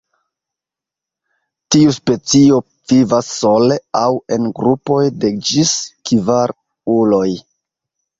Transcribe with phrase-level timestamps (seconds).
[1.73, 2.57] Tiu specio
[2.91, 5.75] vivas sole aŭ en grupoj de ĝis
[6.11, 6.55] kvar
[6.97, 7.29] uloj.